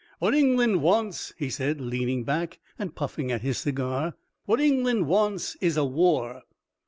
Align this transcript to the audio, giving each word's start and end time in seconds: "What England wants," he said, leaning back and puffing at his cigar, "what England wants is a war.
"What 0.17 0.33
England 0.33 0.81
wants," 0.81 1.31
he 1.37 1.51
said, 1.51 1.79
leaning 1.79 2.23
back 2.23 2.59
and 2.79 2.95
puffing 2.95 3.31
at 3.31 3.41
his 3.43 3.59
cigar, 3.59 4.15
"what 4.47 4.59
England 4.59 5.05
wants 5.05 5.55
is 5.61 5.77
a 5.77 5.85
war. 5.85 6.41